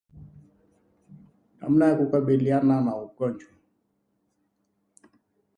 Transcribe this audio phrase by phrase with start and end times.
[1.61, 3.51] Namna ya kukabiliana na ugonjwa